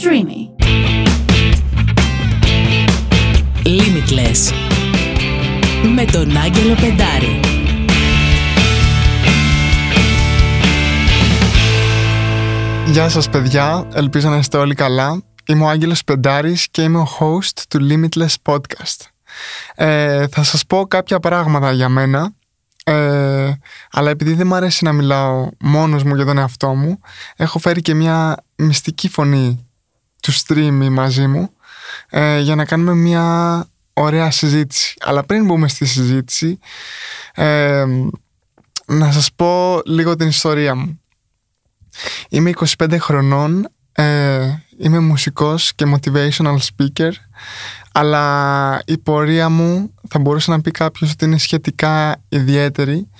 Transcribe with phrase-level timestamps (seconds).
[0.00, 0.40] Streamy.
[3.64, 4.52] Limitless.
[5.94, 7.40] Με τον Άγγελο Πεντάρη.
[12.86, 15.22] Γεια σας παιδιά, ελπίζω να είστε όλοι καλά.
[15.46, 19.06] Είμαι ο Άγγελος Πεντάρης και είμαι ο host του Limitless Podcast.
[19.74, 22.32] Ε, θα σας πω κάποια πράγματα για μένα,
[22.84, 23.52] ε,
[23.90, 27.00] αλλά επειδή δεν μου αρέσει να μιλάω μόνος μου για τον εαυτό μου,
[27.36, 29.67] έχω φέρει και μια μυστική φωνή
[30.20, 31.50] του stream μαζί μου
[32.10, 34.94] ε, για να κάνουμε μια ωραία συζήτηση.
[35.00, 36.58] Αλλά πριν μπούμε στη συζήτηση,
[37.34, 37.84] ε,
[38.86, 41.00] να σας πω λίγο την ιστορία μου.
[42.28, 44.48] Είμαι 25 χρονών, ε,
[44.78, 47.10] είμαι μουσικός και motivational speaker,
[47.92, 53.10] αλλά η πορεία μου θα μπορούσε να πει κάποιος ότι είναι σχετικά ιδιαίτερη,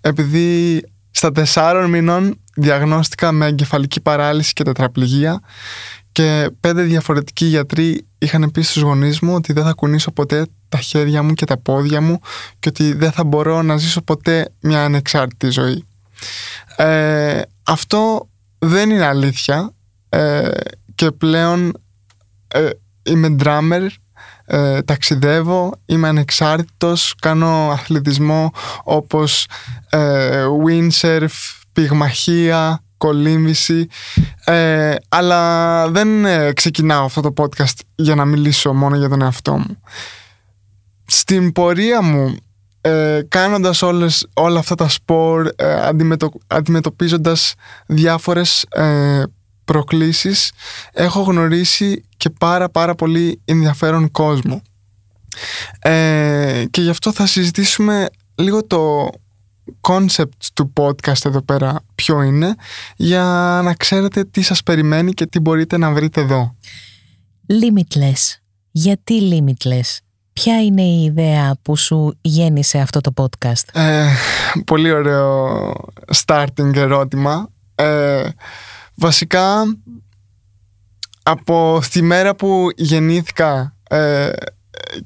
[0.00, 5.40] επειδή στα τεσσάρων μηνών διαγνώστηκα με εγκεφαλική παράλυση και τετραπληγία
[6.12, 10.78] και πέντε διαφορετικοί γιατροί είχαν πει στους γονείς μου ότι δεν θα κουνήσω ποτέ τα
[10.78, 12.20] χέρια μου και τα πόδια μου
[12.58, 15.84] και ότι δεν θα μπορώ να ζήσω ποτέ μια ανεξάρτητη ζωή.
[16.76, 18.28] Ε, αυτό
[18.58, 19.74] δεν είναι αλήθεια
[20.08, 20.50] ε,
[20.94, 21.72] και πλέον
[22.48, 22.68] ε,
[23.02, 23.86] είμαι drummer,
[24.46, 28.50] ε, ταξιδεύω, είμαι ανεξάρτητος, κάνω αθλητισμό
[28.84, 29.46] όπως
[29.90, 31.28] ε, windsurf,
[31.72, 33.88] πυγμαχία, κολύμβηση
[34.44, 39.56] ε, αλλά δεν ε, ξεκινάω αυτό το podcast για να μιλήσω μόνο για τον εαυτό
[39.56, 39.80] μου.
[41.06, 42.36] Στην πορεία μου
[42.80, 47.54] ε, κάνοντας όλες, όλα αυτά τα σπορ, ε, αντιμετω, αντιμετωπίζοντας
[47.86, 49.22] διάφορες ε,
[49.64, 50.52] προκλήσεις,
[50.92, 54.62] έχω γνωρίσει και πάρα πάρα πολύ ενδιαφέρον κόσμο.
[55.78, 59.10] Ε, και γι' αυτό θα συζητήσουμε λίγο το
[59.80, 62.54] concept του podcast εδώ πέρα ποιο είναι
[62.96, 63.22] για
[63.64, 66.56] να ξέρετε τι σας περιμένει και τι μπορείτε να βρείτε εδώ.
[67.48, 68.38] Limitless.
[68.70, 69.98] Γιατί limitless?
[70.32, 73.80] Ποια είναι η ιδέα που σου γέννησε αυτό το podcast?
[73.80, 74.06] Ε,
[74.64, 75.72] πολύ ωραίο
[76.26, 77.48] starting ερώτημα.
[77.74, 78.28] Ε,
[78.94, 79.62] βασικά,
[81.22, 84.30] από τη μέρα που γεννήθηκα ε,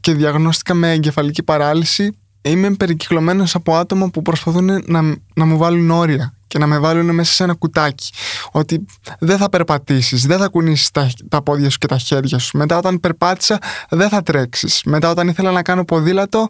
[0.01, 5.03] και διαγνώστηκα με εγκεφαλική παράλυση, είμαι περικυκλωμένος από άτομα που προσπαθούν να,
[5.35, 8.13] να μου βάλουν όρια και να με βάλουν μέσα σε ένα κουτάκι.
[8.51, 8.85] Ότι
[9.19, 12.57] δεν θα περπατήσεις, δεν θα κουνήσεις τα, τα πόδια σου και τα χέρια σου.
[12.57, 13.59] Μετά, όταν περπάτησα,
[13.91, 14.83] δεν θα τρέξεις.
[14.85, 16.49] Μετά, όταν ήθελα να κάνω ποδήλατο,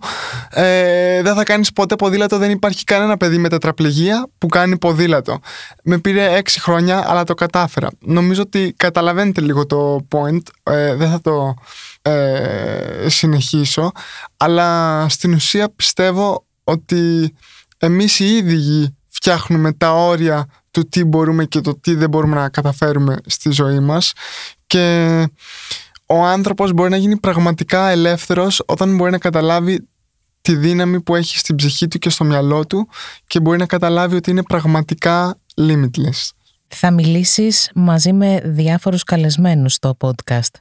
[0.51, 2.39] ε, δεν θα κάνεις ποτέ ποδήλατο.
[2.39, 5.39] Δεν υπάρχει κανένα παιδί με τετραπληγία που κάνει ποδήλατο.
[5.83, 7.89] Με πήρε έξι χρόνια, αλλά το κατάφερα.
[8.01, 10.43] Νομίζω ότι καταλαβαίνετε λίγο το point.
[10.63, 11.55] Ε, δεν θα το
[12.03, 13.93] ε, συνεχίσω.
[14.37, 17.35] Αλλά στην ουσία πιστεύω ότι
[17.79, 22.49] εμείς οι ίδιοι φτιάχνουμε τα όρια του τι μπορούμε και το τι δεν μπορούμε να
[22.49, 24.13] καταφέρουμε στη ζωή μας
[24.67, 25.27] και
[26.07, 29.89] ο άνθρωπος μπορεί να γίνει πραγματικά ελεύθερος όταν μπορεί να καταλάβει
[30.41, 32.89] τη δύναμη που έχει στην ψυχή του και στο μυαλό του
[33.27, 36.31] και μπορεί να καταλάβει ότι είναι πραγματικά limitless.
[36.69, 40.55] Θα μιλήσεις μαζί με διάφορους καλεσμένους στο podcast.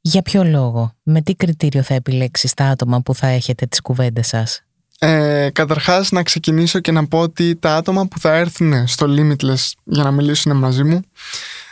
[0.00, 4.26] Για ποιο λόγο, με τι κριτήριο θα επιλέξεις τα άτομα που θα έχετε τις κουβέντες
[4.26, 4.62] σας;
[5.00, 9.70] Ε, καταρχάς να ξεκινήσω και να πω ότι τα άτομα που θα έρθουν στο Limitless
[9.84, 11.00] για να μιλήσουν μαζί μου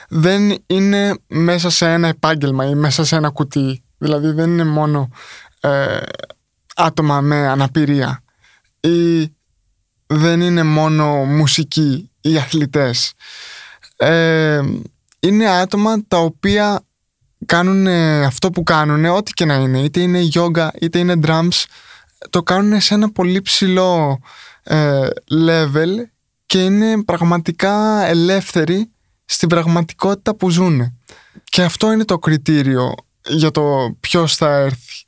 [0.09, 3.83] δεν είναι μέσα σε ένα επάγγελμα ή μέσα σε ένα κουτί.
[3.99, 5.11] Δηλαδή δεν είναι μόνο
[5.61, 5.99] ε,
[6.77, 8.23] άτομα με αναπηρία
[8.81, 9.31] ή
[10.07, 13.13] δεν είναι μόνο μουσικοί ή αθλητές.
[13.97, 14.61] Ε,
[15.21, 16.81] είναι άτομα τα οποία
[17.47, 17.87] κάνουν
[18.25, 21.65] αυτό που κάνουν, ό,τι και να είναι, είτε είναι yoga, είτε είναι drums,
[22.31, 24.21] το κάνουν σε ένα πολύ ψηλό
[24.63, 26.05] ε, level
[26.47, 28.91] και είναι πραγματικά ελεύθεροι
[29.25, 30.99] στην πραγματικότητα που ζουν.
[31.45, 32.95] Και αυτό είναι το κριτήριο
[33.27, 35.05] για το ποιος θα έρθει.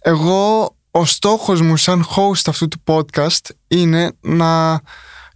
[0.00, 4.80] Εγώ, ο στόχος μου σαν host αυτού του podcast είναι να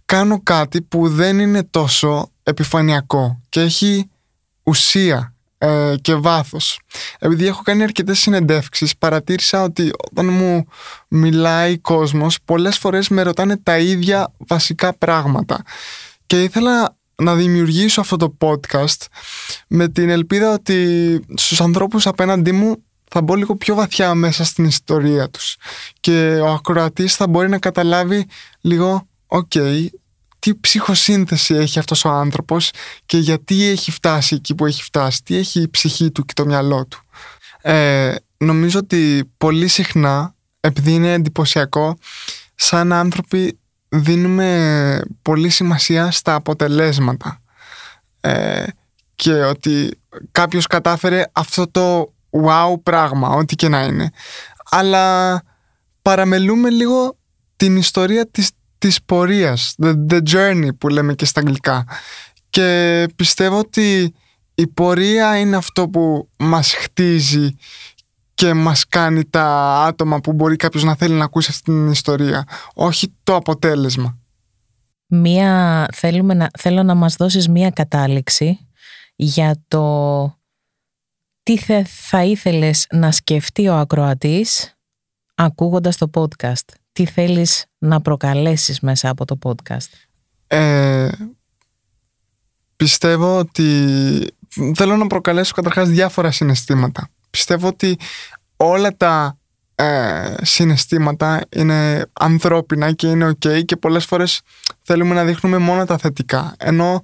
[0.05, 4.09] κάνω κάτι που δεν είναι τόσο επιφανειακό και έχει
[4.63, 5.34] ουσία
[5.65, 6.79] ε, και βάθος.
[7.19, 10.65] Επειδή έχω κάνει αρκετές συνεντεύξεις, παρατήρησα ότι όταν μου
[11.07, 15.61] μιλάει κόσμος, πολλές φορές με ρωτάνε τα ίδια βασικά πράγματα.
[16.25, 19.05] Και ήθελα να δημιουργήσω αυτό το podcast
[19.67, 24.65] με την ελπίδα ότι στους ανθρώπους απέναντί μου θα μπω λίγο πιο βαθιά μέσα στην
[24.65, 25.57] ιστορία τους
[25.99, 28.25] και ο ακροατής θα μπορεί να καταλάβει
[28.61, 29.51] λίγο «ΟΚ,
[30.45, 32.71] τι ψυχοσύνθεση έχει αυτός ο άνθρωπος
[33.05, 36.45] και γιατί έχει φτάσει εκεί που έχει φτάσει, τι έχει η ψυχή του και το
[36.45, 36.99] μυαλό του.
[37.61, 41.97] Ε, νομίζω ότι πολύ συχνά, επειδή είναι εντυπωσιακό,
[42.55, 43.59] σαν άνθρωποι
[43.89, 47.41] δίνουμε πολύ σημασία στα αποτελέσματα.
[48.21, 48.65] Ε,
[49.15, 49.99] και ότι
[50.31, 54.09] κάποιος κατάφερε αυτό το wow πράγμα, ό,τι και να είναι.
[54.69, 55.41] Αλλά
[56.01, 57.17] παραμελούμε λίγο
[57.55, 58.51] την ιστορία της,
[58.85, 61.87] της πορείας, the, the journey που λέμε και στα αγγλικά.
[62.49, 64.13] Και πιστεύω ότι
[64.55, 67.55] η πορεία είναι αυτό που μας χτίζει
[68.33, 69.45] και μας κάνει τα
[69.83, 72.43] άτομα που μπορεί κάποιος να θέλει να ακούσει αυτή την ιστορία,
[72.73, 74.17] όχι το αποτέλεσμα.
[75.07, 78.67] Μία, θέλουμε να, θέλω να μας δώσεις μία κατάληξη
[79.15, 80.39] για το
[81.43, 84.77] τι θα ήθελες να σκεφτεί ο ακροατής
[85.35, 86.84] ακούγοντας το podcast.
[86.95, 89.89] Τι θέλεις να προκαλέσεις μέσα από το podcast;
[90.47, 91.09] Ε,
[92.75, 93.87] πιστεύω ότι
[94.75, 97.09] θέλω να προκαλέσω καταρχάς διάφορα συναισθήματα.
[97.29, 97.97] Πιστεύω ότι
[98.57, 99.37] όλα τα
[99.75, 104.41] ε, συναισθήματα είναι ανθρώπινα και είναι ok και πολλές φορές
[104.81, 106.55] θέλουμε να δείχνουμε μόνο τα θετικά.
[106.57, 107.01] Ενώ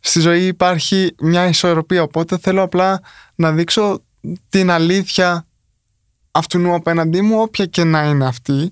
[0.00, 3.00] στη ζωή υπάρχει μια ισορροπία, οπότε θέλω απλά
[3.34, 4.02] να δείξω
[4.48, 5.46] την αλήθεια
[6.30, 8.70] αυτού απέναντί μου, όποια και να είναι αυτή.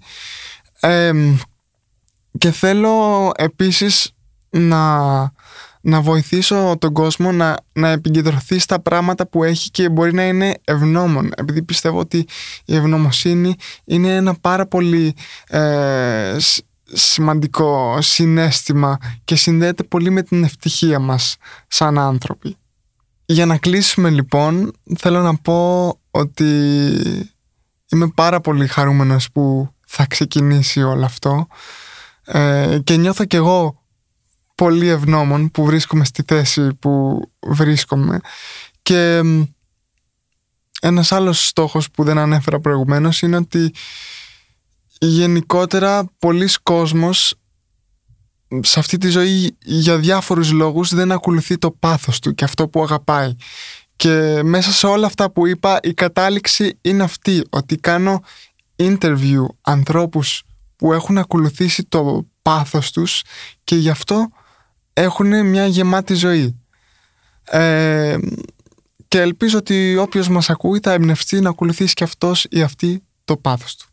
[2.38, 4.10] Και θέλω επίσης
[4.50, 5.34] να
[5.86, 10.54] να βοηθήσω τον κόσμο να, να επικεντρωθεί στα πράγματα που έχει και μπορεί να είναι
[10.64, 11.30] ευνόμων.
[11.36, 12.26] Επειδή πιστεύω ότι
[12.64, 15.14] η ευγνωμοσύνη είναι ένα πάρα πολύ
[15.48, 16.36] ε,
[16.92, 21.36] σημαντικό συνέστημα και συνδέεται πολύ με την ευτυχία μας
[21.68, 22.56] σαν άνθρωποι.
[23.24, 26.44] Για να κλείσουμε λοιπόν θέλω να πω ότι
[27.88, 31.46] είμαι πάρα πολύ χαρούμενος που θα ξεκινήσει όλο αυτό.
[32.24, 33.82] Ε, και νιώθω κι εγώ
[34.54, 38.20] πολύ ευγνώμων που βρίσκομαι στη θέση που βρίσκομαι.
[38.82, 39.22] Και
[40.80, 43.72] ένας άλλος στόχος που δεν ανέφερα προηγουμένως είναι ότι
[44.98, 47.34] γενικότερα πολλοί κόσμος
[48.60, 52.82] σε αυτή τη ζωή για διάφορους λόγους δεν ακολουθεί το πάθος του και αυτό που
[52.82, 53.34] αγαπάει.
[53.96, 58.22] Και μέσα σε όλα αυτά που είπα η κατάληξη είναι αυτή ότι κάνω
[58.76, 60.42] interview ανθρώπους
[60.76, 63.22] που έχουν ακολουθήσει το πάθος τους
[63.64, 64.28] και γι' αυτό
[64.92, 66.60] έχουν μια γεμάτη ζωή.
[67.44, 68.18] Ε,
[69.08, 73.36] και ελπίζω ότι όποιος μας ακούει θα εμπνευστεί να ακολουθήσει και αυτός ή αυτή το
[73.36, 73.86] πάθος του.